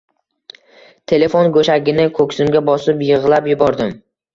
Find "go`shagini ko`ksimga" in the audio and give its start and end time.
1.59-2.67